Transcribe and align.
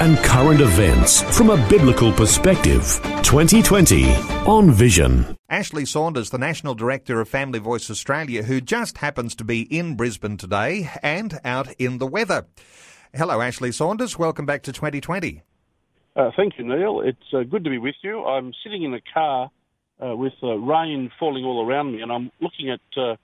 and 0.00 0.18
current 0.18 0.60
events 0.60 1.22
from 1.36 1.50
a 1.50 1.68
biblical 1.68 2.12
perspective. 2.12 3.00
2020 3.22 4.10
on 4.46 4.70
Vision. 4.70 5.36
Ashley 5.48 5.84
Saunders, 5.84 6.30
the 6.30 6.38
National 6.38 6.74
Director 6.74 7.20
of 7.20 7.28
Family 7.28 7.58
Voice 7.58 7.88
Australia, 7.90 8.42
who 8.42 8.60
just 8.60 8.98
happens 8.98 9.34
to 9.36 9.44
be 9.44 9.62
in 9.62 9.94
Brisbane 9.94 10.36
today 10.36 10.90
and 11.02 11.38
out 11.44 11.72
in 11.74 11.98
the 11.98 12.06
weather. 12.06 12.46
Hello, 13.14 13.40
Ashley 13.40 13.70
Saunders. 13.70 14.18
Welcome 14.18 14.46
back 14.46 14.62
to 14.64 14.72
2020. 14.72 15.42
Uh, 16.16 16.30
thank 16.36 16.58
you, 16.58 16.64
Neil. 16.64 17.00
It's 17.00 17.32
uh, 17.32 17.44
good 17.44 17.62
to 17.64 17.70
be 17.70 17.78
with 17.78 17.94
you. 18.02 18.24
I'm 18.24 18.52
sitting 18.62 18.82
in 18.82 18.94
a 18.94 19.00
car 19.12 19.50
uh, 20.04 20.16
with 20.16 20.32
uh, 20.42 20.54
rain 20.56 21.10
falling 21.18 21.44
all 21.44 21.64
around 21.64 21.92
me, 21.92 22.02
and 22.02 22.10
I'm 22.10 22.32
looking 22.40 22.70
at 22.70 22.80
uh, 22.96 23.16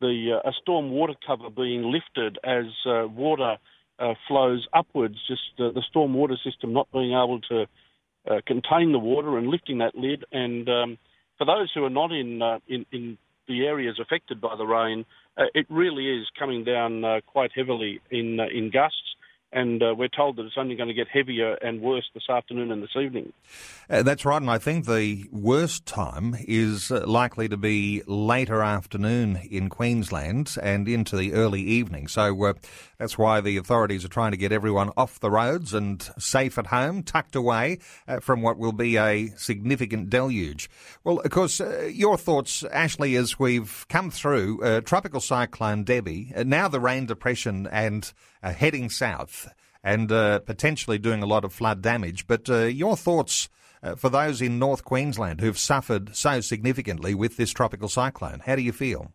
the 0.00 0.40
uh, 0.44 0.48
a 0.48 0.52
storm 0.60 0.90
water 0.90 1.14
cover 1.26 1.50
being 1.50 1.92
lifted 1.92 2.38
as 2.44 2.66
water 2.84 3.56
Uh, 3.98 4.14
flows 4.28 4.66
upwards. 4.72 5.16
Just 5.26 5.42
the 5.58 5.82
storm 5.88 6.14
water 6.14 6.36
system 6.44 6.72
not 6.72 6.86
being 6.92 7.12
able 7.12 7.40
to 7.48 7.66
uh, 8.30 8.40
contain 8.46 8.92
the 8.92 8.98
water 8.98 9.36
and 9.38 9.48
lifting 9.48 9.78
that 9.78 9.96
lid. 9.96 10.24
And 10.30 10.68
um, 10.68 10.98
for 11.36 11.44
those 11.44 11.70
who 11.74 11.84
are 11.84 11.90
not 11.90 12.12
in 12.12 12.40
uh, 12.40 12.58
in, 12.68 12.86
in 12.92 13.18
the 13.48 13.66
areas 13.66 13.98
affected 14.00 14.40
by 14.40 14.54
the 14.56 14.66
rain, 14.66 15.04
uh, 15.36 15.46
it 15.52 15.66
really 15.68 16.06
is 16.06 16.26
coming 16.38 16.62
down 16.62 17.02
quite 17.26 17.50
heavily 17.54 18.00
in 18.10 18.38
in 18.54 18.70
gusts 18.70 19.16
and 19.52 19.82
uh, 19.82 19.94
we're 19.96 20.08
told 20.08 20.36
that 20.36 20.44
it's 20.44 20.58
only 20.58 20.74
going 20.74 20.88
to 20.88 20.94
get 20.94 21.08
heavier 21.08 21.54
and 21.54 21.80
worse 21.80 22.04
this 22.12 22.28
afternoon 22.28 22.70
and 22.70 22.82
this 22.82 22.96
evening. 23.00 23.32
Uh, 23.88 24.02
that's 24.02 24.24
right, 24.24 24.42
and 24.42 24.50
I 24.50 24.58
think 24.58 24.84
the 24.84 25.26
worst 25.32 25.86
time 25.86 26.36
is 26.40 26.90
uh, 26.90 27.06
likely 27.06 27.48
to 27.48 27.56
be 27.56 28.02
later 28.06 28.62
afternoon 28.62 29.36
in 29.50 29.70
Queensland 29.70 30.56
and 30.62 30.86
into 30.86 31.16
the 31.16 31.32
early 31.32 31.62
evening. 31.62 32.08
So 32.08 32.44
uh, 32.44 32.52
that's 32.98 33.16
why 33.16 33.40
the 33.40 33.56
authorities 33.56 34.04
are 34.04 34.08
trying 34.08 34.32
to 34.32 34.36
get 34.36 34.52
everyone 34.52 34.90
off 34.96 35.20
the 35.20 35.30
roads 35.30 35.72
and 35.72 36.02
safe 36.18 36.58
at 36.58 36.66
home, 36.66 37.02
tucked 37.02 37.34
away 37.34 37.78
uh, 38.06 38.20
from 38.20 38.42
what 38.42 38.58
will 38.58 38.72
be 38.72 38.98
a 38.98 39.28
significant 39.36 40.10
deluge. 40.10 40.68
Well, 41.04 41.20
of 41.20 41.30
course, 41.30 41.60
your 41.90 42.18
thoughts, 42.18 42.64
Ashley, 42.64 43.16
as 43.16 43.38
we've 43.38 43.86
come 43.88 44.10
through 44.10 44.82
Tropical 44.82 45.20
Cyclone 45.20 45.84
Debbie, 45.84 46.32
now 46.44 46.68
the 46.68 46.80
rain 46.80 47.06
depression 47.06 47.66
and 47.68 48.12
heading 48.42 48.88
south 48.88 49.48
and 49.82 50.10
uh, 50.10 50.40
potentially 50.40 50.98
doing 50.98 51.22
a 51.22 51.26
lot 51.26 51.44
of 51.44 51.52
flood 51.52 51.82
damage. 51.82 52.26
But 52.26 52.48
uh, 52.50 52.64
your 52.64 52.96
thoughts 52.96 53.48
uh, 53.82 53.94
for 53.94 54.08
those 54.08 54.42
in 54.42 54.58
North 54.58 54.84
Queensland 54.84 55.40
who've 55.40 55.58
suffered 55.58 56.14
so 56.16 56.40
significantly 56.40 57.14
with 57.14 57.36
this 57.36 57.52
tropical 57.52 57.88
cyclone? 57.88 58.40
How 58.44 58.56
do 58.56 58.62
you 58.62 58.72
feel? 58.72 59.12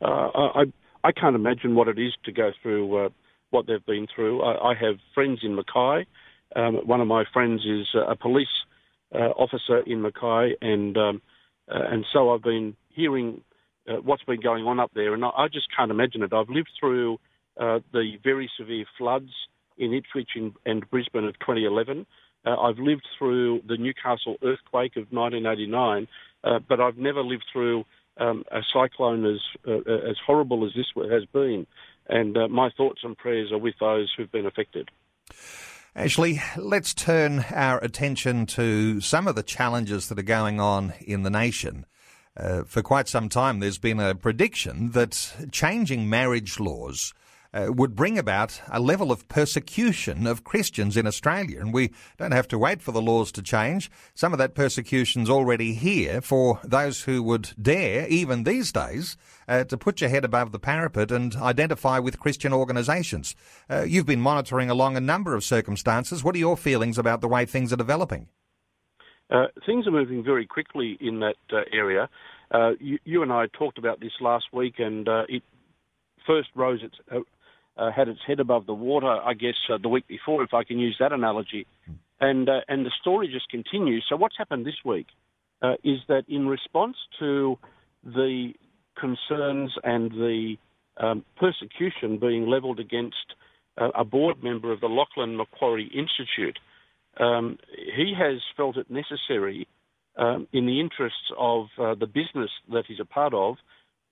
Uh, 0.00 0.30
I 0.34 0.64
I 1.04 1.12
can't 1.12 1.36
imagine 1.36 1.74
what 1.74 1.88
it 1.88 1.98
is 1.98 2.14
to 2.24 2.32
go 2.32 2.52
through 2.62 3.06
uh, 3.06 3.08
what 3.50 3.66
they've 3.66 3.84
been 3.84 4.06
through. 4.14 4.42
I, 4.42 4.70
I 4.70 4.74
have 4.74 4.96
friends 5.14 5.40
in 5.42 5.54
Mackay. 5.54 6.06
Um, 6.56 6.76
one 6.86 7.00
of 7.00 7.08
my 7.08 7.24
friends 7.32 7.64
is 7.64 7.88
a 7.94 8.16
police 8.16 8.46
uh, 9.14 9.30
officer 9.36 9.80
in 9.80 10.02
Mackay, 10.02 10.54
and 10.60 10.96
um, 10.96 11.22
and 11.66 12.06
so 12.12 12.30
I've 12.30 12.42
been 12.42 12.76
hearing 12.90 13.42
what's 14.02 14.22
been 14.22 14.40
going 14.40 14.64
on 14.64 14.78
up 14.78 14.90
there, 14.94 15.14
and 15.14 15.24
I, 15.24 15.30
I 15.30 15.48
just 15.48 15.68
can't 15.74 15.90
imagine 15.90 16.22
it. 16.22 16.32
I've 16.32 16.48
lived 16.48 16.70
through 16.78 17.18
the 17.58 18.18
very 18.22 18.50
severe 18.58 18.84
floods 18.96 19.30
in 19.76 19.92
Ipswich 19.92 20.30
and 20.66 20.90
Brisbane 20.90 21.24
of 21.24 21.38
2011. 21.40 22.06
Uh, 22.44 22.56
I've 22.56 22.78
lived 22.78 23.06
through 23.18 23.62
the 23.66 23.76
Newcastle 23.76 24.36
earthquake 24.42 24.96
of 24.96 25.10
1989, 25.10 26.08
uh, 26.44 26.58
but 26.68 26.80
I've 26.80 26.96
never 26.96 27.22
lived 27.22 27.44
through 27.52 27.84
um, 28.18 28.44
a 28.50 28.60
cyclone 28.72 29.24
as 29.26 29.40
uh, 29.66 29.92
as 30.08 30.16
horrible 30.24 30.64
as 30.66 30.72
this 30.74 30.86
has 31.10 31.24
been. 31.26 31.66
And 32.08 32.36
uh, 32.36 32.48
my 32.48 32.70
thoughts 32.76 33.00
and 33.02 33.16
prayers 33.16 33.52
are 33.52 33.58
with 33.58 33.74
those 33.80 34.12
who've 34.16 34.30
been 34.32 34.46
affected. 34.46 34.90
Ashley, 35.94 36.40
let's 36.56 36.94
turn 36.94 37.44
our 37.52 37.82
attention 37.82 38.46
to 38.46 39.00
some 39.00 39.26
of 39.26 39.34
the 39.34 39.42
challenges 39.42 40.08
that 40.08 40.18
are 40.18 40.22
going 40.22 40.60
on 40.60 40.94
in 41.00 41.22
the 41.22 41.30
nation. 41.30 41.86
Uh, 42.36 42.62
for 42.62 42.82
quite 42.82 43.08
some 43.08 43.28
time, 43.28 43.58
there's 43.58 43.78
been 43.78 43.98
a 43.98 44.14
prediction 44.14 44.92
that 44.92 45.34
changing 45.50 46.08
marriage 46.08 46.60
laws 46.60 47.12
uh, 47.52 47.66
would 47.68 47.96
bring 47.96 48.18
about 48.18 48.60
a 48.70 48.80
level 48.80 49.10
of 49.10 49.28
persecution 49.28 50.26
of 50.26 50.44
Christians 50.44 50.96
in 50.96 51.06
Australia. 51.06 51.60
And 51.60 51.72
we 51.72 51.90
don't 52.18 52.32
have 52.32 52.48
to 52.48 52.58
wait 52.58 52.82
for 52.82 52.92
the 52.92 53.02
laws 53.02 53.32
to 53.32 53.42
change. 53.42 53.90
Some 54.14 54.32
of 54.32 54.38
that 54.38 54.54
persecution's 54.54 55.30
already 55.30 55.74
here 55.74 56.20
for 56.20 56.60
those 56.62 57.02
who 57.02 57.22
would 57.22 57.50
dare, 57.60 58.06
even 58.08 58.44
these 58.44 58.72
days, 58.72 59.16
uh, 59.46 59.64
to 59.64 59.78
put 59.78 60.00
your 60.00 60.10
head 60.10 60.24
above 60.24 60.52
the 60.52 60.58
parapet 60.58 61.10
and 61.10 61.34
identify 61.36 61.98
with 61.98 62.20
Christian 62.20 62.52
organisations. 62.52 63.34
Uh, 63.70 63.82
you've 63.82 64.06
been 64.06 64.20
monitoring 64.20 64.70
along 64.70 64.96
a 64.96 65.00
number 65.00 65.34
of 65.34 65.44
circumstances. 65.44 66.22
What 66.22 66.34
are 66.34 66.38
your 66.38 66.56
feelings 66.56 66.98
about 66.98 67.20
the 67.20 67.28
way 67.28 67.44
things 67.44 67.72
are 67.72 67.76
developing? 67.76 68.28
Uh, 69.30 69.46
things 69.66 69.86
are 69.86 69.90
moving 69.90 70.24
very 70.24 70.46
quickly 70.46 70.96
in 71.00 71.20
that 71.20 71.36
uh, 71.52 71.60
area. 71.70 72.08
Uh, 72.50 72.70
you, 72.80 72.98
you, 73.04 73.22
and 73.22 73.30
I 73.30 73.46
talked 73.46 73.76
about 73.76 74.00
this 74.00 74.12
last 74.22 74.46
week, 74.54 74.76
and 74.78 75.06
it 75.28 75.42
first 76.26 76.48
rose 76.54 76.80
its, 76.82 76.96
uh, 77.78 77.90
had 77.92 78.08
its 78.08 78.20
head 78.26 78.40
above 78.40 78.66
the 78.66 78.74
water, 78.74 79.06
I 79.06 79.34
guess, 79.34 79.54
uh, 79.72 79.78
the 79.80 79.88
week 79.88 80.06
before, 80.08 80.42
if 80.42 80.52
I 80.52 80.64
can 80.64 80.78
use 80.78 80.96
that 81.00 81.12
analogy. 81.12 81.66
And, 82.20 82.48
uh, 82.48 82.60
and 82.68 82.84
the 82.84 82.90
story 83.00 83.28
just 83.32 83.48
continues. 83.48 84.04
So, 84.08 84.16
what's 84.16 84.36
happened 84.36 84.66
this 84.66 84.82
week 84.84 85.06
uh, 85.62 85.74
is 85.84 85.98
that 86.08 86.24
in 86.28 86.48
response 86.48 86.96
to 87.20 87.56
the 88.04 88.52
concerns 88.98 89.72
and 89.84 90.10
the 90.10 90.56
um, 90.96 91.24
persecution 91.36 92.18
being 92.18 92.48
levelled 92.48 92.80
against 92.80 93.16
uh, 93.80 93.90
a 93.94 94.04
board 94.04 94.42
member 94.42 94.72
of 94.72 94.80
the 94.80 94.88
Lachlan 94.88 95.36
Macquarie 95.36 95.90
Institute, 95.94 96.58
um, 97.18 97.58
he 97.96 98.12
has 98.18 98.40
felt 98.56 98.76
it 98.76 98.90
necessary, 98.90 99.68
um, 100.16 100.48
in 100.52 100.66
the 100.66 100.80
interests 100.80 101.30
of 101.38 101.66
uh, 101.78 101.94
the 101.94 102.06
business 102.06 102.50
that 102.72 102.84
he's 102.88 102.98
a 103.00 103.04
part 103.04 103.32
of, 103.32 103.56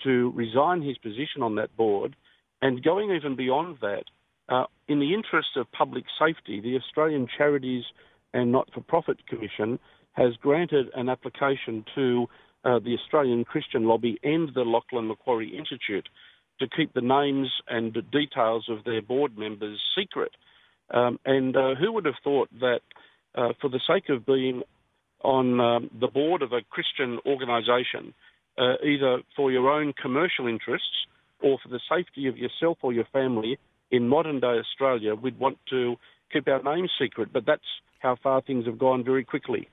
to 0.05 0.31
resign 0.37 0.83
his 0.83 0.97
position 0.99 1.43
on 1.43 1.57
that 1.57 1.77
board 1.77 2.15
and 2.63 2.83
going 2.83 3.11
even 3.11 3.37
beyond 3.37 3.79
that, 3.81 4.05
uh, 4.49 4.65
in 4.89 5.01
the 5.01 5.15
interest 5.15 5.51
of 5.57 5.71
public 5.73 6.05
safety, 6.19 6.61
the 6.61 6.77
Australian 6.77 7.27
Charities 7.37 7.85
and 8.33 8.53
Not 8.53 8.73
for 8.73 8.81
Profit 8.81 9.27
Commission 9.27 9.79
has 10.13 10.35
granted 10.41 10.87
an 10.95 11.09
application 11.09 11.85
to 11.95 12.27
uh, 12.65 12.79
the 12.79 12.95
Australian 12.95 13.45
Christian 13.45 13.85
Lobby 13.85 14.19
and 14.23 14.51
the 14.55 14.63
Lachlan 14.63 15.09
Macquarie 15.09 15.57
Institute 15.57 16.09
to 16.59 16.67
keep 16.69 16.95
the 16.95 17.01
names 17.01 17.49
and 17.69 17.97
details 18.11 18.67
of 18.69 18.85
their 18.85 19.03
board 19.03 19.37
members 19.37 19.81
secret. 19.97 20.33
Um, 20.91 21.19
and 21.25 21.57
uh, 21.57 21.75
who 21.75 21.93
would 21.93 22.07
have 22.07 22.15
thought 22.25 22.49
that 22.61 22.81
uh, 23.35 23.53
for 23.61 23.69
the 23.69 23.81
sake 23.87 24.09
of 24.09 24.25
being 24.25 24.63
on 25.23 25.61
um, 25.61 25.91
the 26.01 26.07
board 26.07 26.43
of 26.43 26.53
a 26.53 26.63
Christian 26.71 27.19
organisation, 27.27 28.15
uh, 28.59 28.75
either 28.85 29.21
for 29.35 29.53
your 29.53 29.69
own 29.69 29.93
commercial 30.01 30.47
interests 30.47 31.07
or 31.43 31.59
for 31.63 31.69
the 31.69 31.81
safety 31.89 32.27
of 32.29 32.37
yourself 32.37 32.79
or 32.83 32.93
your 32.93 33.07
family 33.13 33.59
in 33.91 34.09
modern 34.09 34.41
day 34.41 34.59
Australia, 34.59 35.15
we'd 35.15 35.39
want 35.39 35.59
to 35.71 35.97
keep 36.33 36.49
our 36.49 36.63
names 36.63 36.91
secret. 37.01 37.33
But 37.33 37.47
that's 37.47 37.63
how 38.01 38.17
far 38.23 38.41
things 38.43 38.67
have 38.67 38.79
gone 38.79 39.05
very 39.05 39.25
quickly. 39.25 39.69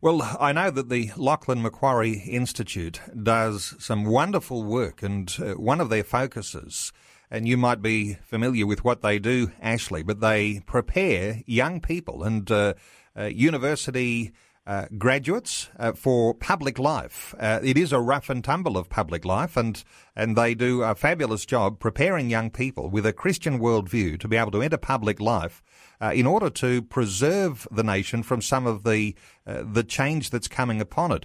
Well, 0.00 0.22
I 0.38 0.52
know 0.52 0.70
that 0.70 0.88
the 0.88 1.10
Lachlan 1.16 1.62
Macquarie 1.62 2.22
Institute 2.28 3.00
does 3.20 3.74
some 3.78 4.04
wonderful 4.04 4.62
work, 4.62 5.02
and 5.02 5.34
uh, 5.40 5.54
one 5.54 5.80
of 5.80 5.90
their 5.90 6.04
focuses, 6.04 6.92
and 7.30 7.48
you 7.48 7.56
might 7.56 7.82
be 7.82 8.14
familiar 8.14 8.66
with 8.66 8.84
what 8.84 9.02
they 9.02 9.18
do, 9.18 9.50
Ashley, 9.60 10.04
but 10.04 10.20
they 10.20 10.60
prepare 10.66 11.42
young 11.46 11.80
people 11.80 12.22
and 12.22 12.48
uh, 12.50 12.74
uh, 13.18 13.24
university 13.24 14.32
uh, 14.68 14.84
graduates 14.98 15.70
uh, 15.78 15.92
for 15.92 16.34
public 16.34 16.78
life. 16.78 17.34
Uh, 17.40 17.58
it 17.64 17.78
is 17.78 17.90
a 17.90 17.98
rough 17.98 18.28
and 18.28 18.44
tumble 18.44 18.76
of 18.76 18.90
public 18.90 19.24
life, 19.24 19.56
and 19.56 19.82
and 20.14 20.36
they 20.36 20.54
do 20.54 20.82
a 20.82 20.94
fabulous 20.94 21.46
job 21.46 21.78
preparing 21.78 22.28
young 22.28 22.50
people 22.50 22.90
with 22.90 23.06
a 23.06 23.12
Christian 23.14 23.60
worldview 23.60 24.20
to 24.20 24.28
be 24.28 24.36
able 24.36 24.50
to 24.50 24.60
enter 24.60 24.76
public 24.76 25.20
life. 25.20 25.62
Uh, 26.02 26.12
in 26.14 26.26
order 26.26 26.50
to 26.50 26.82
preserve 26.82 27.66
the 27.70 27.82
nation 27.82 28.22
from 28.22 28.42
some 28.42 28.66
of 28.66 28.84
the 28.84 29.16
uh, 29.46 29.62
the 29.64 29.82
change 29.82 30.28
that's 30.28 30.48
coming 30.48 30.82
upon 30.82 31.12
it, 31.12 31.24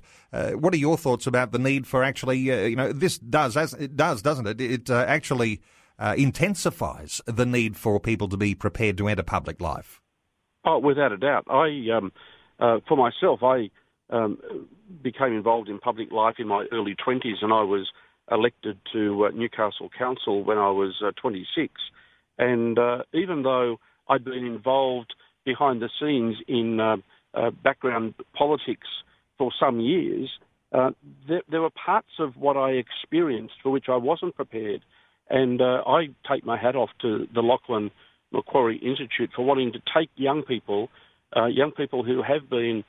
what 0.57 0.73
are 0.73 0.77
your 0.77 0.97
thoughts 0.97 1.27
about 1.27 1.51
the 1.51 1.59
need 1.59 1.85
for 1.85 2.01
actually, 2.01 2.37
you 2.37 2.77
know, 2.77 2.93
this 2.93 3.17
does 3.19 3.57
as 3.57 3.73
it 3.73 3.97
does, 3.97 4.21
doesn't 4.21 4.47
it? 4.47 4.61
It 4.61 4.89
actually 4.89 5.61
intensifies 5.99 7.19
the 7.25 7.45
need 7.45 7.75
for 7.75 7.99
people 7.99 8.29
to 8.29 8.37
be 8.37 8.55
prepared 8.55 8.97
to 8.99 9.09
enter 9.09 9.21
public 9.21 9.59
life. 9.59 9.99
Oh, 10.63 10.79
without 10.79 11.11
a 11.11 11.17
doubt. 11.17 11.43
I 11.49 11.89
um, 11.93 12.13
uh, 12.59 12.79
for 12.87 12.97
myself, 12.97 13.41
I 13.43 13.69
um, 14.09 14.37
became 15.01 15.33
involved 15.33 15.69
in 15.69 15.79
public 15.79 16.11
life 16.11 16.35
in 16.39 16.47
my 16.47 16.65
early 16.71 16.95
20s, 16.95 17.41
and 17.41 17.51
I 17.51 17.63
was 17.63 17.89
elected 18.31 18.77
to 18.93 19.25
uh, 19.25 19.29
Newcastle 19.29 19.89
Council 19.97 20.43
when 20.43 20.57
I 20.57 20.69
was 20.69 21.01
uh, 21.05 21.11
26. 21.21 21.73
And 22.37 22.79
uh, 22.79 22.99
even 23.13 23.43
though 23.43 23.77
I'd 24.07 24.23
been 24.23 24.45
involved 24.45 25.13
behind 25.45 25.81
the 25.81 25.89
scenes 25.99 26.37
in 26.47 26.79
uh, 26.79 26.97
uh, 27.33 27.51
background 27.51 28.13
politics 28.35 28.87
for 29.37 29.51
some 29.59 29.79
years, 29.79 30.29
there, 31.27 31.41
there, 31.49 31.61
were 31.61 31.69
parts 31.69 32.09
of 32.19 32.35
what 32.35 32.57
I 32.57 32.71
experienced 32.71 33.55
for 33.61 33.71
which 33.71 33.85
I 33.89 33.97
wasn't 33.97 34.35
prepared. 34.35 34.81
And 35.29 35.61
I 35.61 36.09
take 36.29 36.45
my 36.45 36.57
hat 36.57 36.75
off 36.75 36.89
to 37.01 37.27
the 37.33 37.41
Lachlan 37.41 37.91
Macquarie 38.31 38.77
Institute 38.77 39.29
for 39.35 39.45
wanting 39.45 39.71
to 39.73 39.79
take 39.95 40.09
young 40.15 40.41
people, 40.41 40.89
young 41.35 41.71
people 41.71 42.03
who 42.03 42.21
have 42.21 42.49
been 42.49 42.83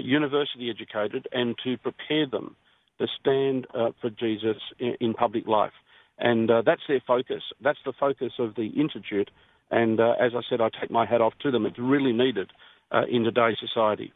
university 0.00 0.70
educated, 0.70 1.26
and 1.32 1.56
to 1.64 1.76
prepare 1.78 2.26
them 2.26 2.56
to 2.98 3.06
stand 3.20 3.66
uh, 3.74 3.90
for 4.00 4.10
Jesus 4.10 4.56
in, 4.78 4.94
in, 5.00 5.14
public 5.14 5.46
life. 5.46 5.72
And 6.18 6.50
uh, 6.50 6.62
that's 6.66 6.82
their 6.88 7.02
focus. 7.06 7.42
That's 7.62 7.78
the 7.84 7.92
focus 7.98 8.32
of 8.38 8.54
the 8.56 8.66
Institute. 8.76 9.30
And 9.70 10.00
uh, 10.00 10.14
as 10.20 10.32
I 10.34 10.40
said, 10.48 10.60
I 10.60 10.68
take 10.80 10.90
my 10.90 11.06
hat 11.06 11.20
off 11.20 11.34
to 11.42 11.50
them. 11.50 11.66
It's 11.66 11.78
really 11.78 12.12
needed 12.12 12.50
uh, 12.90 13.02
in 13.08 13.22
today's 13.22 13.56
society. 13.60 14.12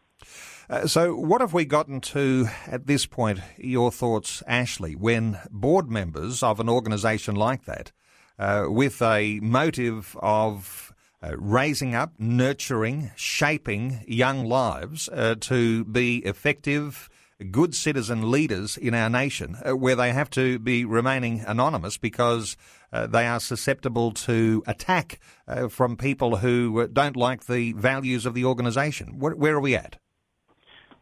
Uh, 0.69 0.87
so, 0.87 1.15
what 1.15 1.41
have 1.41 1.53
we 1.53 1.65
gotten 1.65 2.01
to 2.01 2.47
at 2.67 2.87
this 2.87 3.07
point? 3.07 3.41
Your 3.59 3.91
thoughts, 3.91 4.43
Ashley, 4.47 4.95
when 4.95 5.39
board 5.51 5.91
members 5.91 6.43
of 6.43 6.61
an 6.61 6.69
organisation 6.69 7.35
like 7.35 7.65
that, 7.65 7.93
uh, 8.39 8.67
with 8.69 9.03
a 9.03 9.41
motive 9.41 10.17
of 10.21 10.92
uh, 11.23 11.37
raising 11.37 11.95
up, 11.95 12.13
nurturing, 12.19 13.11
shaping 13.15 14.05
young 14.09 14.45
lives 14.45 15.09
uh, 15.13 15.37
to 15.39 15.85
be 15.85 16.19
effective 16.19 17.09
good 17.51 17.75
citizen 17.75 18.31
leaders 18.31 18.77
in 18.77 18.95
our 18.95 19.11
nation 19.11 19.57
uh, 19.65 19.77
where 19.77 19.97
they 19.97 20.13
have 20.13 20.31
to 20.31 20.59
be 20.59 20.85
remaining 20.85 21.45
anonymous 21.47 21.97
because 21.97 22.57
uh, 22.93 23.07
they 23.07 23.27
are 23.27 23.41
susceptible 23.41 24.13
to 24.13 24.63
attack 24.67 25.19
uh, 25.49 25.69
from 25.69 25.97
people 25.97 26.37
who 26.37 26.87
don't 26.89 27.17
like 27.17 27.47
the 27.47 27.73
values 27.73 28.27
of 28.27 28.35
the 28.35 28.45
organisation. 28.45 29.19
Where, 29.19 29.35
where, 29.35 29.57
are 29.57 29.61
we 29.61 29.75
at? 29.75 29.99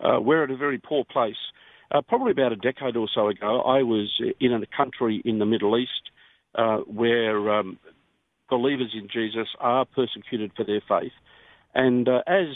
We're 0.03 0.45
at 0.45 0.51
a 0.51 0.57
very 0.57 0.79
poor 0.79 1.05
place. 1.05 1.37
Probably 2.09 2.31
about 2.31 2.53
a 2.53 2.57
decade 2.57 2.97
or 2.97 3.09
so 3.15 3.29
ago, 3.29 3.61
I 3.63 3.83
was 3.83 4.09
in 4.39 4.53
a 4.53 4.67
country 4.77 5.21
in 5.25 5.39
the 5.39 5.47
Middle 5.47 5.77
East 5.79 6.11
where 6.87 7.51
um, 7.53 7.79
believers 8.51 8.93
in 8.95 9.09
Jesus 9.09 9.49
are 9.61 9.85
persecuted 9.85 10.53
for 10.57 10.65
their 10.65 10.83
faith. 10.87 11.13
And 11.75 12.09
as 12.09 12.49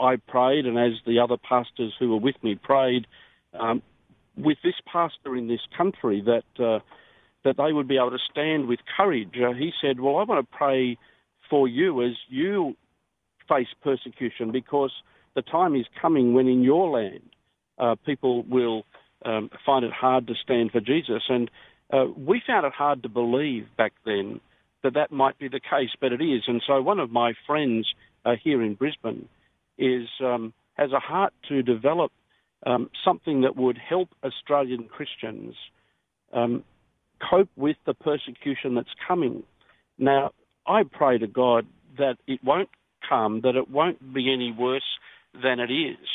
I 0.00 0.16
prayed, 0.16 0.66
and 0.66 0.78
as 0.78 0.92
the 1.06 1.20
other 1.20 1.36
pastors 1.36 1.92
who 1.98 2.10
were 2.10 2.18
with 2.18 2.36
me 2.42 2.56
prayed, 2.56 3.06
um, 3.58 3.82
with 4.36 4.58
this 4.64 4.74
pastor 4.90 5.36
in 5.36 5.48
this 5.48 5.60
country, 5.76 6.22
that 6.24 6.64
uh, 6.64 6.80
that 7.44 7.56
they 7.56 7.72
would 7.72 7.88
be 7.88 7.96
able 7.96 8.10
to 8.10 8.18
stand 8.30 8.66
with 8.66 8.80
courage. 8.96 9.34
Uh, 9.36 9.52
he 9.52 9.72
said, 9.80 10.00
"Well, 10.00 10.16
I 10.16 10.24
want 10.24 10.48
to 10.48 10.56
pray 10.56 10.96
for 11.50 11.68
you 11.68 12.02
as 12.02 12.12
you 12.28 12.74
face 13.48 13.68
persecution, 13.82 14.52
because 14.52 14.92
the 15.34 15.42
time 15.42 15.74
is 15.76 15.86
coming 16.00 16.32
when 16.32 16.48
in 16.48 16.62
your 16.62 16.90
land 16.90 17.30
uh, 17.78 17.96
people 18.06 18.42
will 18.44 18.84
um, 19.24 19.50
find 19.66 19.84
it 19.84 19.92
hard 19.92 20.26
to 20.28 20.34
stand 20.42 20.72
for 20.72 20.80
Jesus." 20.80 21.22
And 21.28 21.50
uh, 21.92 22.06
we 22.16 22.42
found 22.46 22.64
it 22.64 22.72
hard 22.72 23.02
to 23.02 23.08
believe 23.08 23.66
back 23.76 23.92
then 24.04 24.40
that 24.82 24.94
that 24.94 25.12
might 25.12 25.38
be 25.38 25.48
the 25.48 25.60
case, 25.60 25.90
but 26.00 26.12
it 26.12 26.20
is. 26.20 26.42
And 26.46 26.62
so, 26.66 26.80
one 26.82 26.98
of 26.98 27.10
my 27.10 27.34
friends 27.46 27.86
uh, 28.24 28.34
here 28.42 28.62
in 28.62 28.74
Brisbane 28.74 29.28
is 29.78 30.08
um, 30.20 30.52
has 30.74 30.92
a 30.92 31.00
heart 31.00 31.32
to 31.48 31.62
develop 31.62 32.12
um, 32.66 32.90
something 33.04 33.42
that 33.42 33.56
would 33.56 33.78
help 33.78 34.08
Australian 34.24 34.84
Christians 34.84 35.54
um, 36.32 36.64
cope 37.30 37.50
with 37.56 37.76
the 37.86 37.94
persecution 37.94 38.74
that's 38.74 38.94
coming. 39.06 39.42
Now, 39.98 40.32
I 40.66 40.82
pray 40.84 41.18
to 41.18 41.26
God 41.26 41.66
that 41.98 42.16
it 42.26 42.42
won't 42.42 42.70
come, 43.08 43.40
that 43.42 43.56
it 43.56 43.70
won't 43.70 44.14
be 44.14 44.32
any 44.32 44.52
worse 44.52 44.98
than 45.34 45.60
it 45.60 45.70
is. 45.72 46.08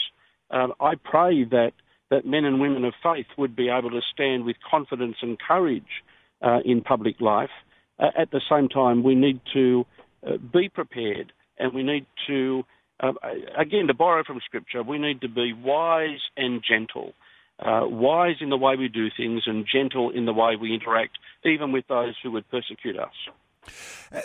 Uh, 0.50 0.68
I 0.80 0.96
pray 0.96 1.44
that 1.46 1.72
that 2.10 2.26
men 2.26 2.46
and 2.46 2.62
women 2.62 2.86
of 2.86 2.94
faith 3.04 3.26
would 3.38 3.56
be 3.56 3.70
able 3.70 3.90
to 3.92 4.02
stand 4.14 4.46
with 4.46 4.56
confidence 4.70 5.18
and 5.22 5.38
courage 5.40 6.04
uh, 6.42 6.60
in 6.64 6.82
public 6.82 7.20
life. 7.20 7.50
Uh, 8.00 8.10
at 8.18 8.32
the 8.32 8.42
same 8.50 8.70
time, 8.70 9.04
we 9.04 9.16
need 9.16 9.40
to 9.54 9.86
uh, 10.26 10.38
be 10.38 10.70
prepared 10.70 11.32
and 11.58 11.74
we 11.74 11.84
need 11.84 12.06
to 12.28 12.64
uh, 13.00 13.14
again, 13.58 13.88
to 13.88 13.94
borrow 13.94 14.24
from 14.24 14.40
Scripture, 14.46 14.84
we 14.84 14.98
need 14.98 15.22
to 15.22 15.30
be 15.30 15.54
wise 15.54 16.20
and 16.36 16.64
gentle. 16.68 17.14
Uh, 17.60 17.82
wise 17.86 18.36
in 18.40 18.50
the 18.50 18.58
way 18.58 18.76
we 18.76 18.88
do 18.88 19.08
things 19.16 19.44
and 19.46 19.66
gentle 19.72 20.12
in 20.12 20.26
the 20.26 20.34
way 20.34 20.56
we 20.56 20.74
interact, 20.74 21.18
even 21.44 21.72
with 21.72 21.86
those 21.88 22.16
who 22.22 22.32
would 22.32 22.48
persecute 22.50 22.98
us. 22.98 23.14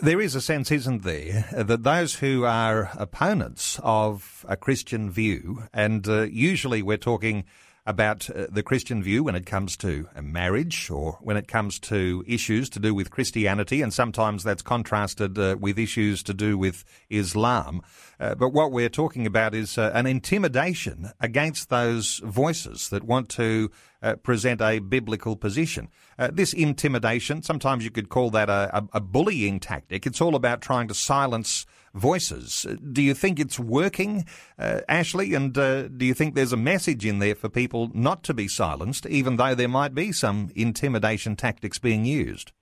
There 0.02 0.20
is 0.20 0.34
a 0.34 0.40
sense, 0.40 0.70
isn't 0.70 1.02
there, 1.02 1.46
that 1.52 1.82
those 1.82 2.16
who 2.16 2.44
are 2.44 2.90
opponents 2.94 3.80
of 3.82 4.44
a 4.48 4.56
Christian 4.56 5.10
view, 5.10 5.64
and 5.72 6.06
uh, 6.06 6.22
usually 6.22 6.82
we're 6.82 6.98
talking 6.98 7.44
about 7.84 8.30
uh, 8.30 8.46
the 8.50 8.62
Christian 8.62 9.02
view 9.02 9.24
when 9.24 9.34
it 9.34 9.46
comes 9.46 9.76
to 9.78 10.08
marriage 10.20 10.90
or 10.90 11.18
when 11.20 11.36
it 11.36 11.48
comes 11.48 11.78
to 11.80 12.24
issues 12.26 12.70
to 12.70 12.78
do 12.78 12.94
with 12.94 13.10
Christianity, 13.10 13.82
and 13.82 13.92
sometimes 13.92 14.44
that's 14.44 14.62
contrasted 14.62 15.38
uh, 15.38 15.56
with 15.58 15.78
issues 15.78 16.22
to 16.24 16.34
do 16.34 16.56
with 16.56 16.84
Islam. 17.10 17.82
Uh, 18.20 18.34
but 18.34 18.50
what 18.50 18.70
we're 18.70 18.88
talking 18.88 19.26
about 19.26 19.54
is 19.54 19.78
uh, 19.78 19.90
an 19.94 20.06
intimidation 20.06 21.10
against 21.20 21.70
those 21.70 22.18
voices 22.18 22.88
that 22.90 23.02
want 23.02 23.28
to 23.30 23.70
uh, 24.02 24.16
present 24.16 24.60
a 24.60 24.78
biblical 24.78 25.36
position. 25.36 25.88
Uh, 26.18 26.30
this 26.32 26.52
intimidation, 26.52 27.42
sometimes 27.42 27.84
you 27.84 27.90
could 27.90 28.08
call 28.08 28.30
that 28.30 28.48
a, 28.48 28.70
a, 28.76 28.88
a 28.94 29.00
bullying 29.00 29.60
tactic. 29.60 30.06
It's 30.06 30.20
all 30.20 30.34
about 30.34 30.60
trying 30.60 30.88
to 30.88 30.94
silence 30.94 31.66
voices. 31.94 32.66
Do 32.92 33.02
you 33.02 33.14
think 33.14 33.38
it's 33.38 33.58
working, 33.58 34.24
uh, 34.58 34.80
Ashley? 34.88 35.34
And 35.34 35.56
uh, 35.56 35.88
do 35.88 36.04
you 36.04 36.14
think 36.14 36.34
there's 36.34 36.52
a 36.52 36.56
message 36.56 37.04
in 37.04 37.18
there 37.18 37.34
for 37.34 37.48
people 37.48 37.90
not 37.94 38.22
to 38.24 38.34
be 38.34 38.48
silenced, 38.48 39.06
even 39.06 39.36
though 39.36 39.54
there 39.54 39.68
might 39.68 39.94
be 39.94 40.12
some 40.12 40.50
intimidation 40.54 41.36
tactics 41.36 41.78
being 41.78 42.04
used? 42.04 42.52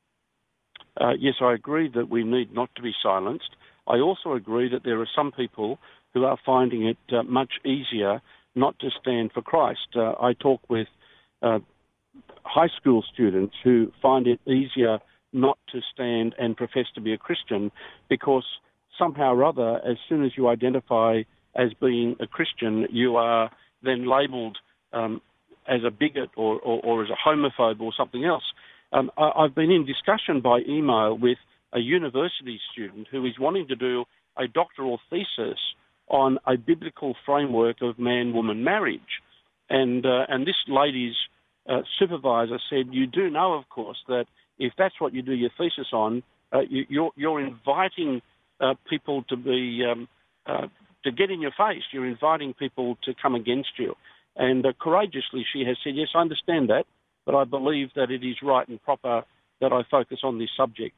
Uh, 1.00 1.12
yes, 1.19 1.34
I 1.40 1.54
agree 1.54 1.88
that 1.94 2.10
we 2.10 2.25
need 2.25 2.52
not 2.52 2.69
to 2.76 2.82
be 2.82 2.93
silenced. 3.02 3.56
I 3.86 3.98
also 3.98 4.34
agree 4.34 4.69
that 4.70 4.84
there 4.84 5.00
are 5.00 5.08
some 5.16 5.32
people 5.32 5.78
who 6.12 6.25
are 6.25 6.38
finding 6.44 6.86
it 6.86 6.98
uh, 7.12 7.22
much 7.22 7.52
easier 7.64 8.20
not 8.54 8.78
to 8.81 8.90
stand 9.00 9.32
for 9.32 9.43
Christ. 9.43 9.88
Uh, 9.94 10.14
I 10.20 10.32
talk 10.32 10.60
with 10.69 10.88
uh, 11.43 11.59
high 12.44 12.69
school 12.81 13.05
students 13.13 13.55
who 13.63 13.93
find 14.03 14.27
it 14.27 14.41
easier 14.47 14.99
not 15.32 15.59
to 15.73 15.81
stand 15.93 16.35
and 16.39 16.56
profess 16.56 16.87
to 16.94 17.01
be 17.01 17.13
a 17.13 17.19
Christian 17.19 17.70
because 18.09 18.44
somehow 18.99 19.35
or 19.35 19.44
other, 19.44 19.81
as 19.87 19.97
soon 20.09 20.25
as 20.25 20.32
you 20.37 20.49
identify 20.49 21.23
as 21.55 21.73
being 21.81 22.17
a 22.20 22.27
Christian, 22.27 22.87
you 22.91 23.17
are 23.17 23.51
then 23.82 24.09
labelled 24.09 24.59
um, 24.93 25.20
as 25.69 25.81
a 25.87 25.91
bigot 25.91 26.31
or, 26.37 26.59
or, 26.61 26.81
or, 26.85 27.05
as 27.05 27.11
a 27.11 27.29
homophobe 27.29 27.81
or 27.81 27.93
something 27.97 28.25
else. 28.25 28.43
Um, 28.93 29.11
I, 29.17 29.43
have 29.43 29.55
been 29.55 29.70
in 29.70 29.87
discussion 29.87 30.41
by 30.41 30.61
email 30.69 31.17
with 31.17 31.39
a 31.73 31.79
university 31.79 32.61
student 32.73 33.06
who 33.11 33.25
is 33.25 33.39
wanting 33.39 33.69
to 33.69 33.77
do 33.77 34.05
a 34.37 34.49
doctoral 34.49 34.99
thesis 35.09 35.59
on 36.09 36.39
a 36.47 36.56
biblical 36.56 37.15
framework 37.25 37.77
of 37.82 37.99
man-woman 37.99 38.65
marriage, 38.65 39.01
and 39.69 40.05
uh, 40.05 40.27
and 40.29 40.44
this 40.44 40.56
lady's 40.67 41.15
uh, 41.69 41.82
supervisor 41.98 42.58
said, 42.69 42.88
"You 42.90 43.06
do 43.06 43.31
know, 43.31 43.55
of 43.55 43.69
course, 43.69 43.98
that 44.08 44.26
if 44.58 44.72
that's 44.76 45.00
what 45.00 45.14
you 45.14 45.22
do 45.22 45.32
your 45.32 45.50
thesis 45.56 45.88
on, 45.93 46.22
uh, 46.52 46.60
you, 46.69 46.84
you're, 46.88 47.10
you're 47.17 47.40
inviting 47.40 48.22
uh, 48.60 48.74
people 48.88 49.24
to 49.29 49.36
be 49.36 49.84
um, 49.90 50.08
uh, 50.46 50.67
to 51.05 51.12
get 51.12 51.31
in 51.31 51.40
your 51.40 51.52
face. 51.56 51.82
You're 51.93 52.06
inviting 52.06 52.55
people 52.55 52.96
to 53.05 53.14
come 53.20 53.34
against 53.34 53.70
you. 53.79 53.94
And 54.36 54.64
uh, 54.64 54.72
courageously, 54.79 55.46
she 55.52 55.64
has 55.64 55.76
said, 55.82 55.94
"Yes, 55.96 56.08
I 56.14 56.20
understand 56.20 56.70
that, 56.70 56.84
but 57.26 57.34
I 57.34 57.44
believe 57.44 57.88
that 57.96 58.10
it 58.10 58.24
is 58.24 58.36
right 58.43 58.67
and 58.69 58.82
proper 58.82 59.24
that 59.60 59.72
I 59.72 59.82
focus 59.90 60.20
on 60.22 60.38
this 60.38 60.50
subject." 60.56 60.96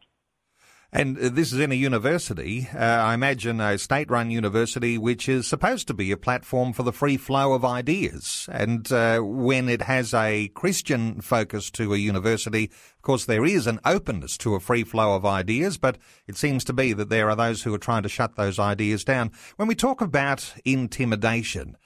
And 0.95 1.17
this 1.17 1.55
is 1.55 1.59
in 1.59 1.73
a 1.73 1.75
university, 1.75 2.69
uh, 2.75 2.79
I 2.79 3.15
imagine 3.15 3.63
a 3.63 3.79
state 3.79 4.11
run 4.11 4.31
university, 4.31 4.99
which 4.99 5.27
is 5.27 5.47
supposed 5.47 5.87
to 5.87 5.95
be 5.95 6.13
a 6.13 6.19
platform 6.19 6.75
for 6.75 6.83
the 6.83 6.93
free 6.93 7.17
flow 7.17 7.55
of 7.55 7.65
ideas. 7.65 8.47
And 8.53 8.93
uh, 8.93 9.21
when 9.21 9.71
it 9.71 9.81
has 9.81 10.13
a 10.13 10.49
Christian 10.49 11.23
focus 11.23 11.71
to 11.73 11.95
a 11.95 11.97
university, 11.97 12.65
of 12.65 13.01
course, 13.01 13.25
there 13.25 13.47
is 13.47 13.67
an 13.67 13.81
openness 13.87 14.37
to 14.39 14.55
a 14.55 14.61
free 14.61 14.85
flow 14.85 15.17
of 15.17 15.25
ideas, 15.25 15.79
but 15.79 15.97
it 16.27 16.37
seems 16.37 16.63
to 16.65 16.75
be 16.75 16.93
that 16.93 17.09
there 17.09 17.31
are 17.31 17.37
those 17.37 17.63
who 17.63 17.73
are 17.73 17.79
trying 17.79 18.03
to 18.03 18.11
shut 18.11 18.37
those 18.37 18.59
ideas 18.59 19.03
down. 19.03 19.33
When 19.57 19.69
we 19.69 19.75
talk 19.75 20.03
about 20.03 20.53
intimidation, 20.63 21.79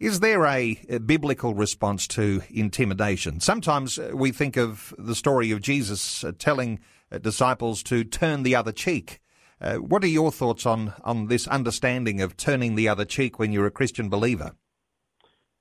is 0.00 0.20
there 0.20 0.46
a, 0.46 0.80
a, 0.88 1.00
biblical 1.00 1.54
response 1.54 2.08
to 2.08 2.42
intimidation? 2.50 3.40
Sometimes 3.40 3.98
we 4.12 4.32
think 4.32 4.56
of 4.56 4.94
the 4.98 5.14
story 5.14 5.50
of 5.50 5.60
Jesus 5.60 6.24
uh, 6.24 6.32
telling 6.38 6.78
uh, 6.78 6.82
disciples 7.20 7.82
to 7.84 8.04
turn 8.04 8.42
the 8.42 8.54
other 8.54 8.72
cheek. 8.72 9.20
Uh, 9.60 9.76
what 9.76 10.04
are 10.04 10.08
your 10.08 10.30
thoughts 10.30 10.66
on, 10.66 10.92
on 11.04 11.28
this 11.28 11.46
understanding 11.48 12.20
of 12.20 12.36
turning 12.36 12.74
the 12.74 12.88
other 12.88 13.04
cheek 13.04 13.38
when 13.38 13.52
you're 13.52 13.66
a 13.66 13.70
Christian 13.70 14.08
believer? 14.08 14.52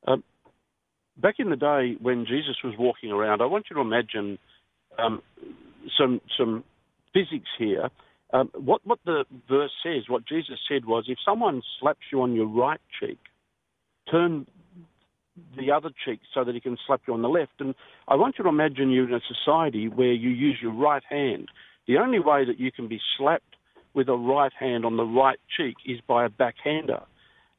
Um, 0.08 0.24
back 1.18 1.36
in 1.40 1.50
the 1.50 1.56
day 1.56 1.96
when 2.02 2.26
Jesus 2.26 2.58
was 2.64 2.74
walking 2.78 3.12
around, 3.12 3.42
I 3.42 3.46
want 3.46 3.66
you 3.70 3.76
to 3.76 3.82
imagine 3.82 4.38
um, 4.98 5.22
some 5.98 6.22
some 6.38 6.64
physics 7.14 7.50
here. 7.58 7.90
Um, 8.34 8.50
what 8.56 8.82
what 8.84 9.00
the 9.06 9.26
verse 9.48 9.72
says, 9.84 10.04
what 10.08 10.26
Jesus 10.28 10.60
said 10.68 10.86
was, 10.86 11.06
if 11.08 11.18
someone 11.24 11.62
slaps 11.80 12.06
you 12.12 12.22
on 12.22 12.34
your 12.34 12.48
right 12.48 12.82
cheek, 13.00 13.20
turn 14.10 14.48
the 15.58 15.72
other 15.72 15.90
cheek 16.06 16.20
so 16.34 16.44
that 16.44 16.54
he 16.54 16.62
can 16.62 16.78
slap 16.86 17.02
you 17.08 17.13
on 17.13 17.22
the 17.22 17.30
left. 17.30 17.54
And 17.60 17.75
I 18.08 18.16
want 18.16 18.36
you 18.38 18.44
to 18.44 18.50
imagine 18.50 18.92
you're 18.92 19.08
in 19.08 19.13
a 19.13 19.22
society 19.28 19.88
where 19.88 20.13
you 20.13 20.30
use 20.30 20.58
your 20.62 20.74
right 20.74 21.04
hand. 21.10 21.50
The 21.88 21.98
only 21.98 22.20
way 22.20 22.46
that 22.46 22.60
you 22.60 22.72
can 22.72 22.88
be 22.88 23.00
slapped 23.18 23.56
with 23.94 24.10
a 24.10 24.16
right 24.16 24.54
hand 24.58 24.86
on 24.86 24.98
the 24.98 25.04
right 25.04 25.40
cheek 25.58 25.75
is 25.86 26.00
by 26.08 26.25
a 26.25 26.30
backhander. 26.30 27.02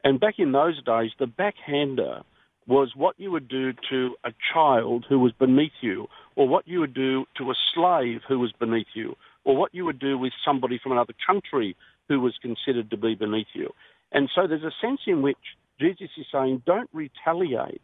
And 0.02 0.20
back 0.20 0.34
in 0.38 0.52
those 0.52 0.82
days, 0.82 1.10
the 1.18 1.26
backhander 1.26 2.22
was 2.66 2.92
what 2.96 3.14
you 3.18 3.30
would 3.30 3.48
do 3.48 3.72
to 3.90 4.16
a 4.24 4.30
child 4.52 5.04
who 5.08 5.18
was 5.18 5.32
beneath 5.32 5.72
you, 5.82 6.06
or 6.34 6.48
what 6.48 6.66
you 6.66 6.80
would 6.80 6.94
do 6.94 7.26
to 7.36 7.50
a 7.50 7.54
slave 7.74 8.20
who 8.26 8.38
was 8.38 8.52
beneath 8.58 8.86
you, 8.94 9.14
or 9.44 9.56
what 9.56 9.74
you 9.74 9.84
would 9.84 9.98
do 9.98 10.16
with 10.16 10.32
somebody 10.44 10.78
from 10.82 10.92
another 10.92 11.12
country 11.26 11.76
who 12.08 12.20
was 12.20 12.34
considered 12.40 12.90
to 12.90 12.96
be 12.96 13.14
beneath 13.14 13.46
you. 13.52 13.70
And 14.12 14.30
so 14.34 14.46
there's 14.46 14.62
a 14.62 14.72
sense 14.80 15.00
in 15.06 15.22
which 15.22 15.36
Jesus 15.80 16.08
is 16.16 16.26
saying, 16.32 16.62
don't 16.66 16.90
retaliate, 16.92 17.82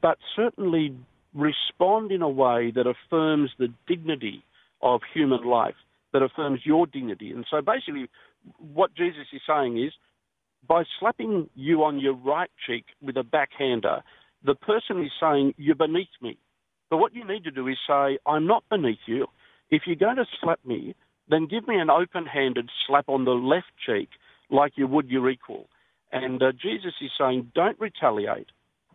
but 0.00 0.18
certainly 0.36 0.94
respond 1.34 2.12
in 2.12 2.22
a 2.22 2.28
way 2.28 2.72
that 2.74 2.86
affirms 2.86 3.50
the 3.58 3.68
dignity 3.88 4.44
of 4.82 5.00
human 5.14 5.44
life, 5.44 5.74
that 6.12 6.22
affirms 6.22 6.60
your 6.64 6.86
dignity. 6.86 7.30
And 7.30 7.46
so 7.50 7.62
basically, 7.62 8.08
what 8.58 8.94
Jesus 8.94 9.26
is 9.32 9.40
saying 9.46 9.82
is, 9.82 9.92
by 10.68 10.84
slapping 11.00 11.48
you 11.54 11.82
on 11.82 11.98
your 11.98 12.14
right 12.14 12.50
cheek 12.66 12.84
with 13.00 13.16
a 13.16 13.24
backhander, 13.24 14.02
the 14.44 14.54
person 14.54 15.02
is 15.02 15.10
saying, 15.20 15.54
You're 15.56 15.74
beneath 15.74 16.08
me. 16.20 16.36
But 16.90 16.98
what 16.98 17.14
you 17.14 17.26
need 17.26 17.44
to 17.44 17.50
do 17.50 17.66
is 17.68 17.78
say, 17.86 18.18
I'm 18.26 18.46
not 18.46 18.64
beneath 18.70 18.98
you. 19.06 19.26
If 19.70 19.82
you're 19.86 19.96
going 19.96 20.16
to 20.16 20.26
slap 20.40 20.60
me, 20.64 20.94
then 21.28 21.46
give 21.46 21.66
me 21.66 21.76
an 21.76 21.88
open 21.88 22.26
handed 22.26 22.68
slap 22.86 23.08
on 23.08 23.24
the 23.24 23.30
left 23.30 23.72
cheek 23.86 24.10
like 24.50 24.72
you 24.76 24.86
would 24.86 25.08
your 25.08 25.30
equal. 25.30 25.68
And 26.12 26.42
uh, 26.42 26.52
Jesus 26.52 26.92
is 27.00 27.10
saying, 27.18 27.50
don't 27.54 27.80
retaliate, 27.80 28.48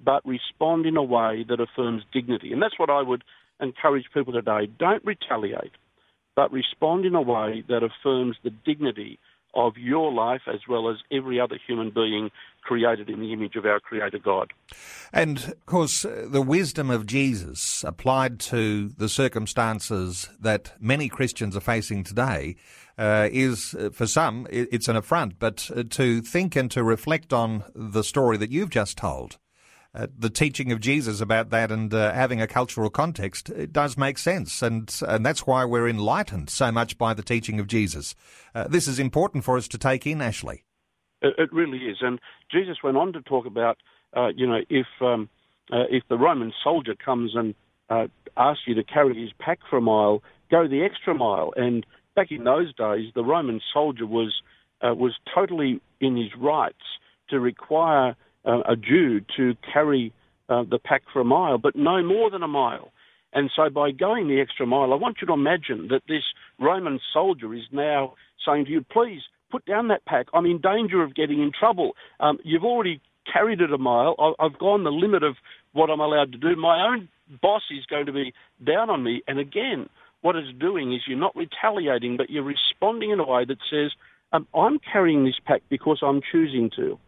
but 0.04 0.26
respond 0.26 0.86
in 0.86 0.96
a 0.96 1.04
way 1.04 1.46
that 1.50 1.60
affirms 1.60 2.04
dignity. 2.14 2.54
And 2.54 2.62
that's 2.62 2.78
what 2.78 2.90
I 2.90 3.02
would 3.02 3.24
encourage 3.60 4.06
people 4.14 4.34
today. 4.34 4.68
Don't 4.78 5.04
retaliate, 5.04 5.72
but 6.36 6.52
respond 6.52 7.06
in 7.06 7.16
a 7.16 7.22
way 7.22 7.64
that 7.68 7.82
affirms 7.84 8.38
the 8.44 8.52
dignity 8.52 9.20
of 9.56 9.76
your 9.78 10.12
life 10.12 10.42
as 10.46 10.60
well 10.70 10.90
as 10.90 10.98
every 11.12 11.40
other 11.40 11.58
human 11.66 11.90
being 11.90 12.30
created 12.62 13.10
in 13.10 13.20
the 13.20 13.34
image 13.34 13.56
of 13.56 13.66
our 13.66 13.80
Creator 13.80 14.20
God. 14.20 14.54
And 15.12 15.40
of 15.40 15.66
course, 15.66 16.04
the 16.04 16.42
wisdom 16.42 16.92
of 16.92 17.08
Jesus 17.08 17.84
applied 17.84 18.40
to 18.42 18.90
the 18.90 19.10
circumstances 19.10 20.30
that 20.40 20.74
many 20.80 21.10
Christians 21.10 21.58
are 21.58 21.62
facing 21.62 22.04
today 22.04 22.56
uh, 22.98 23.30
is, 23.32 23.75
uh, 23.75 23.89
for 23.92 24.08
some, 24.08 24.48
it's 24.50 24.88
an 24.88 24.96
affront, 24.96 25.38
but 25.39 25.70
uh, 25.75 25.84
to 25.89 26.22
think 26.22 26.56
and 26.56 26.72
to 26.72 26.84
reflect 26.84 27.32
on 27.32 27.63
the 27.75 28.04
story 28.04 28.38
that 28.38 28.51
you've 28.51 28.72
just 28.72 28.98
told. 28.98 29.38
Uh, 29.94 30.08
the 30.18 30.30
teaching 30.30 30.72
of 30.72 30.80
Jesus 30.80 31.22
about 31.22 31.50
that 31.50 31.72
and 31.72 31.94
uh, 31.94 32.12
having 32.13 32.42
a 32.42 32.48
cultural 32.48 32.89
context, 32.89 33.50
it 33.50 33.72
does 33.72 33.98
make 33.98 34.18
sense. 34.18 34.62
And, 34.62 34.94
and 35.08 35.25
that's 35.25 35.48
why 35.48 35.63
we're 35.66 35.88
enlightened 35.88 36.50
so 36.50 36.72
much 36.72 36.98
by 36.98 37.13
the 37.13 37.24
teaching 37.24 37.60
of 37.60 37.68
Jesus. 37.68 38.16
Uh, 38.54 38.68
this 38.68 38.88
is 38.88 39.00
important 39.00 39.44
for 39.44 39.58
us 39.58 39.68
to 39.70 39.77
take 39.77 40.06
in, 40.06 40.22
Ashley. 40.22 40.63
It, 41.22 41.51
really 41.51 41.80
is. 41.80 41.98
And 42.01 42.20
Jesus 42.51 42.77
went 42.84 42.98
on 42.98 43.13
to 43.13 43.22
talk 43.22 43.48
about, 43.48 43.77
you 44.36 44.46
know, 44.46 44.62
if, 44.70 44.86
um, 45.01 45.30
if 45.70 46.04
the 46.10 46.18
Roman 46.18 46.54
soldier 46.63 46.94
comes 46.94 47.34
and 47.34 47.56
asks 48.38 48.63
you 48.68 48.75
to 48.75 48.84
carry 48.84 49.20
his 49.20 49.32
pack 49.39 49.60
for 49.68 49.77
a 49.77 49.82
mile, 49.82 50.22
go 50.51 50.68
the 50.68 50.84
extra 50.84 51.16
mile. 51.16 51.54
And 51.56 51.86
back 52.18 52.32
in 52.32 52.44
those 52.44 52.74
days, 52.76 53.14
the 53.16 53.24
Roman 53.24 53.62
soldier 53.72 54.06
was 54.06 54.42
uh, 54.82 54.94
was 54.94 55.14
totally 55.34 55.80
in 56.02 56.18
his 56.18 56.32
rights 56.38 56.84
to 57.30 57.40
require 57.40 58.16
uh, 58.46 58.60
a 58.68 58.76
Jew 58.76 59.22
to 59.38 59.56
carry 59.72 60.12
uh, 60.50 60.64
the 60.70 60.80
pack 60.80 61.04
for 61.14 61.22
a 61.22 61.26
mile, 61.26 61.58
but 61.58 61.76
no 61.76 62.04
more 62.04 62.30
than 62.30 62.44
a 62.44 62.48
mile. 62.48 62.92
And 63.34 63.52
so, 63.56 63.70
by 63.70 63.92
going 63.92 64.28
the 64.28 64.42
extra 64.42 64.66
mile, 64.66 64.94
I 64.94 64.96
want 64.96 65.18
you 65.22 65.28
to 65.28 65.34
imagine 65.34 65.88
that 65.90 66.02
this 66.08 66.24
Roman 66.60 67.00
soldier 67.14 67.54
is 67.54 67.64
now 67.72 68.16
saying 68.46 68.66
to 68.66 68.72
you, 68.72 68.82
"Please 68.82 69.22
put 69.52 69.66
down 69.66 69.88
that 69.90 70.06
pack. 70.06 70.28
I'm 70.34 70.46
in 70.46 70.60
danger 70.60 71.04
of 71.04 71.16
getting 71.16 71.42
in 71.42 71.52
trouble. 71.58 71.96
Um, 72.20 72.40
you've 72.44 72.64
already 72.66 73.00
carried 73.32 73.62
it 73.62 73.72
a 73.72 73.78
mile. 73.78 74.36
I've 74.40 74.58
gone 74.58 74.84
the 74.84 74.92
limit 74.92 75.24
of 75.24 75.36
what 75.74 75.90
I'm 75.90 76.00
allowed 76.00 76.32
to 76.32 76.38
do. 76.38 76.56
My 76.56 76.88
own 76.88 77.10
boss 77.42 77.64
is 77.70 77.86
going 77.86 78.08
to 78.08 78.14
be 78.14 78.34
down 78.64 78.90
on 78.90 79.04
me." 79.04 79.22
And 79.28 79.38
again, 79.40 79.90
what 80.22 80.36
it's 80.36 80.58
doing 80.60 80.94
is 80.94 81.02
you're 81.08 81.18
not 81.18 81.36
retaliating, 81.36 82.18
but 82.18 82.30
you're 82.30 82.44
responding 82.44 83.12
in 83.12 83.20
a 83.20 83.26
way 83.26 83.46
that 83.46 83.58
says, 83.70 83.92
um, 84.34 84.48
I'm 84.54 84.80
carrying 84.80 85.26
this 85.26 85.40
pack 85.46 85.62
because 85.70 86.00
I'm 86.02 86.22
choosing 86.32 86.70
to. 86.76 87.00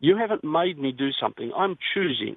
You 0.00 0.16
haven't 0.16 0.44
made 0.44 0.78
me 0.78 0.92
do 0.92 1.10
something. 1.12 1.52
I'm 1.56 1.76
choosing 1.94 2.36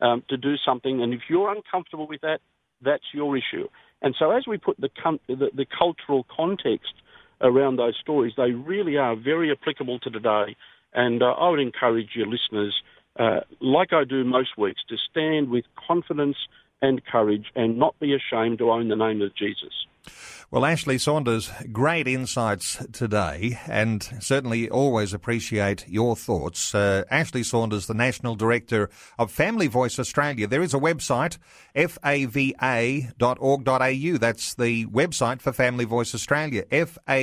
um, 0.00 0.22
to 0.28 0.36
do 0.36 0.54
something, 0.64 1.02
and 1.02 1.14
if 1.14 1.20
you're 1.28 1.50
uncomfortable 1.50 2.06
with 2.06 2.20
that, 2.20 2.40
that's 2.82 3.04
your 3.12 3.36
issue. 3.36 3.68
And 4.02 4.14
so, 4.18 4.30
as 4.30 4.46
we 4.46 4.58
put 4.58 4.78
the, 4.78 4.90
com- 5.02 5.20
the, 5.28 5.50
the 5.54 5.66
cultural 5.66 6.26
context 6.34 6.92
around 7.40 7.76
those 7.76 7.96
stories, 8.00 8.34
they 8.36 8.50
really 8.50 8.96
are 8.96 9.16
very 9.16 9.50
applicable 9.50 9.98
to 10.00 10.10
today. 10.10 10.56
And 10.92 11.22
uh, 11.22 11.32
I 11.32 11.50
would 11.50 11.60
encourage 11.60 12.10
your 12.14 12.26
listeners, 12.26 12.74
uh, 13.18 13.40
like 13.60 13.92
I 13.92 14.04
do 14.04 14.24
most 14.24 14.58
weeks, 14.58 14.82
to 14.88 14.96
stand 15.10 15.48
with 15.48 15.64
confidence 15.88 16.36
and 16.84 17.04
courage 17.04 17.46
and 17.54 17.78
not 17.78 17.98
be 17.98 18.14
ashamed 18.14 18.58
to 18.58 18.70
own 18.70 18.88
the 18.88 18.96
name 18.96 19.22
of 19.22 19.34
Jesus. 19.34 19.86
Well, 20.50 20.66
Ashley 20.66 20.98
Saunders, 20.98 21.50
great 21.72 22.06
insights 22.06 22.78
today, 22.92 23.58
and 23.66 24.02
certainly 24.20 24.70
always 24.70 25.12
appreciate 25.12 25.88
your 25.88 26.14
thoughts. 26.14 26.74
Uh, 26.74 27.02
Ashley 27.10 27.42
Saunders, 27.42 27.86
the 27.86 27.94
National 27.94 28.36
Director 28.36 28.88
of 29.18 29.32
Family 29.32 29.66
Voice 29.66 29.98
Australia. 29.98 30.46
There 30.46 30.62
is 30.62 30.74
a 30.74 30.78
website, 30.78 31.38
fava.org.au. 31.74 32.58
That's 34.18 34.54
the 34.54 34.86
website 34.86 35.40
for 35.40 35.52
Family 35.52 35.86
Voice 35.86 36.14
Australia, 36.14 36.64
fava.org.au, 36.70 37.18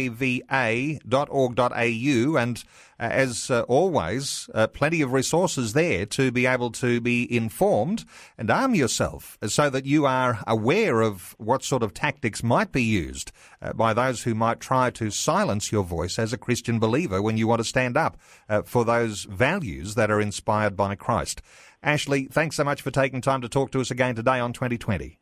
and 2.37 2.63
uh, 3.01 3.03
as 3.05 3.49
uh, 3.49 3.61
always, 3.61 4.47
uh, 4.53 4.67
plenty 4.67 5.01
of 5.01 5.11
resources 5.11 5.73
there 5.73 6.05
to 6.05 6.31
be 6.31 6.45
able 6.45 6.69
to 6.69 7.01
be 7.01 7.33
informed 7.35 8.05
and 8.37 8.51
arm 8.51 8.75
yourself 8.75 9.39
so 9.51 9.69
that 9.69 9.85
you 9.85 10.05
are 10.05 10.39
aware 10.47 11.01
of 11.01 11.35
what 11.37 11.63
sort 11.63 11.83
of 11.83 11.93
tactics 11.93 12.43
might 12.43 12.71
be 12.71 12.83
used 12.83 13.31
uh, 13.61 13.73
by 13.73 13.93
those 13.93 14.23
who 14.23 14.33
might 14.33 14.59
try 14.59 14.89
to 14.91 15.11
silence 15.11 15.71
your 15.71 15.83
voice 15.83 16.17
as 16.17 16.33
a 16.33 16.37
Christian 16.37 16.79
believer 16.79 17.21
when 17.21 17.37
you 17.37 17.47
want 17.47 17.59
to 17.59 17.65
stand 17.65 17.97
up 17.97 18.17
uh, 18.49 18.61
for 18.61 18.85
those 18.85 19.23
values 19.23 19.95
that 19.95 20.09
are 20.09 20.21
inspired 20.21 20.75
by 20.75 20.95
Christ. 20.95 21.41
Ashley, 21.83 22.25
thanks 22.31 22.55
so 22.55 22.63
much 22.63 22.81
for 22.81 22.91
taking 22.91 23.21
time 23.21 23.41
to 23.41 23.49
talk 23.49 23.71
to 23.71 23.81
us 23.81 23.91
again 23.91 24.15
today 24.15 24.39
on 24.39 24.53
2020. 24.53 25.17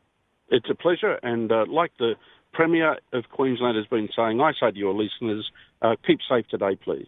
It's 0.50 0.70
a 0.70 0.76
pleasure, 0.76 1.20
and 1.24 1.52
uh, 1.52 1.66
like 1.68 1.92
the 2.00 2.16
Premier 2.54 2.98
of 3.14 3.30
Queensland 3.30 3.78
has 3.78 3.86
been 3.86 4.10
saying, 4.16 4.42
I 4.42 4.52
say 4.60 4.72
to 4.72 4.78
your 4.78 4.94
listeners, 4.94 5.50
keep 6.06 6.20
safe 6.28 6.48
today, 6.48 6.76
please. 6.76 7.08